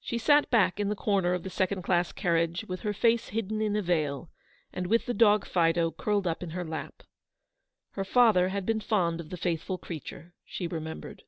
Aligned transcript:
She 0.00 0.16
sat 0.16 0.48
back 0.48 0.78
in 0.78 0.88
a 0.92 0.94
corner 0.94 1.34
of 1.34 1.42
the 1.42 1.50
second 1.50 1.82
class 1.82 2.12
carriage 2.12 2.64
with 2.68 2.82
her 2.82 2.92
face 2.92 3.30
hidden 3.30 3.60
in 3.60 3.74
a 3.74 3.82
veil, 3.82 4.30
and 4.72 4.86
with 4.86 5.06
the 5.06 5.12
dog 5.12 5.44
Fido 5.44 5.90
curled 5.90 6.24
up 6.24 6.44
in 6.44 6.50
her 6.50 6.64
lap. 6.64 7.02
Her 7.94 8.04
father 8.04 8.50
had 8.50 8.64
been 8.64 8.78
fond 8.78 9.18
of 9.18 9.30
the 9.30 9.36
faithful 9.36 9.76
creature, 9.76 10.34
she 10.44 10.68
re 10.68 10.78
membered. 10.78 11.24